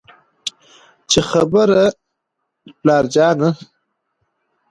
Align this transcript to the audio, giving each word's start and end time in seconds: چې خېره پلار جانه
چې 1.09 1.19
خېره 1.27 1.85
پلار 2.79 3.05
جانه 3.13 3.49